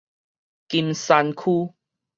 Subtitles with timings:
[0.67, 1.75] 金山區